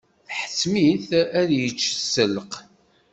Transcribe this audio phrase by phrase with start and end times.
[0.27, 1.07] Tḥettem-it
[1.39, 2.53] ad yečč sselq.